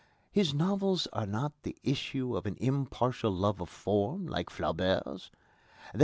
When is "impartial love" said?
2.59-3.61